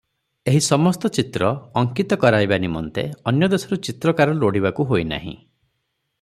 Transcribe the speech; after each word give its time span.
ଏହି 0.51 0.61
ସମସ୍ତ 0.67 1.11
ଚିତ୍ର 1.17 1.49
ଅଙ୍କିତ 1.81 2.19
କରାଇବା 2.23 2.59
ନିମନ୍ତେ 2.65 3.05
ଅନ୍ୟଦେଶରୁ 3.33 3.81
ଚିତ୍ରକାର 3.89 4.35
ଲୋଡ଼ିବାକୁ 4.43 4.89
ହୋଇନାହିଁ। 4.95 5.37